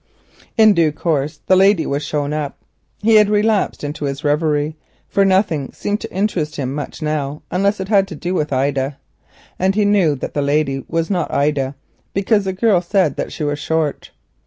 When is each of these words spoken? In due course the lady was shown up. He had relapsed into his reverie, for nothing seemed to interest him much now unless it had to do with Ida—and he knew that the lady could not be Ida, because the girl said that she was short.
In 0.57 0.73
due 0.73 0.91
course 0.91 1.41
the 1.45 1.55
lady 1.55 1.85
was 1.85 2.03
shown 2.03 2.33
up. 2.33 2.57
He 3.03 3.17
had 3.17 3.29
relapsed 3.29 3.83
into 3.83 4.05
his 4.05 4.23
reverie, 4.23 4.75
for 5.07 5.23
nothing 5.23 5.71
seemed 5.73 6.01
to 6.01 6.11
interest 6.11 6.55
him 6.55 6.73
much 6.73 7.03
now 7.03 7.43
unless 7.51 7.79
it 7.79 7.87
had 7.87 8.07
to 8.07 8.15
do 8.15 8.33
with 8.33 8.51
Ida—and 8.51 9.75
he 9.75 9.85
knew 9.85 10.15
that 10.15 10.33
the 10.33 10.41
lady 10.41 10.81
could 10.91 11.11
not 11.11 11.29
be 11.29 11.35
Ida, 11.35 11.75
because 12.15 12.45
the 12.45 12.51
girl 12.53 12.81
said 12.81 13.15
that 13.17 13.31
she 13.31 13.43
was 13.43 13.59
short. 13.59 14.09